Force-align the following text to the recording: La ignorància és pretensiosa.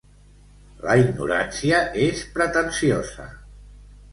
La 0.85 0.95
ignorància 1.01 1.81
és 2.07 2.25
pretensiosa. 2.39 3.29